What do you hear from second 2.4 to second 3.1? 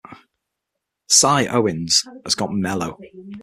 mellow.